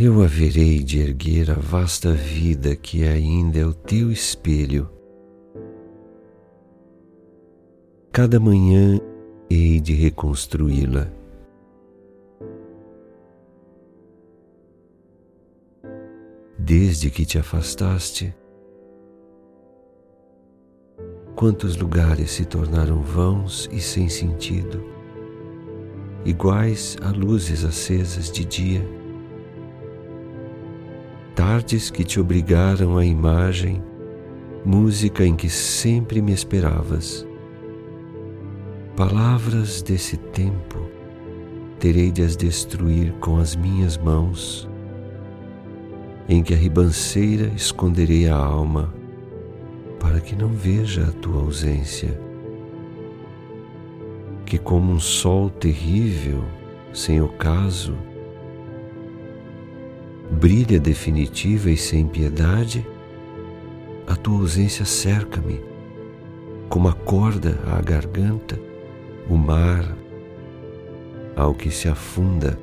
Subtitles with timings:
[0.00, 4.88] eu haverei de erguer a vasta vida que ainda é o teu espelho.
[8.12, 9.00] Cada manhã
[9.50, 11.10] hei de reconstruí-la.
[16.56, 18.32] Desde que te afastaste,
[21.38, 24.84] quantos lugares se tornaram vãos e sem sentido,
[26.24, 28.84] iguais a luzes acesas de dia
[31.36, 33.80] tardes que te obrigaram à imagem,
[34.64, 37.24] música em que sempre me esperavas.
[38.96, 40.90] Palavras desse tempo
[41.78, 44.68] terei de as destruir com as minhas mãos,
[46.28, 48.97] em que a ribanceira esconderei a alma,
[50.00, 52.18] para que não veja a tua ausência.
[54.46, 56.42] Que, como um sol terrível,
[56.92, 57.94] sem ocaso,
[60.30, 62.86] brilha definitiva e sem piedade,
[64.06, 65.60] a tua ausência cerca-me,
[66.68, 68.58] como a corda à garganta,
[69.28, 69.84] o mar
[71.36, 72.58] ao que se afunda